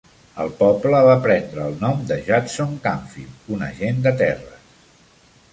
[0.43, 4.77] El poble va prendre el nom de Judson Canfield, un agent de terres.